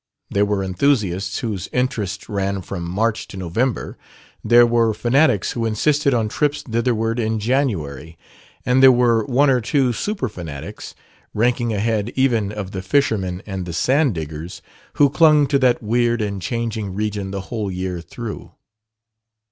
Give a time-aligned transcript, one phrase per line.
[0.31, 3.99] There were enthusiasts whose interest ran from March to November.
[4.43, 8.17] There were fanatics who insisted on trips thitherward in January.
[8.65, 10.95] And there were one or two super fanatics
[11.35, 16.19] ranking ahead even of the fishermen and the sand diggers who clung to that weird
[16.19, 18.53] and changing region the whole year through.